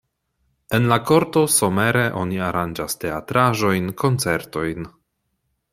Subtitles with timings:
[0.77, 4.93] En la korto somere oni aranĝas teatraĵojn, koncertojn.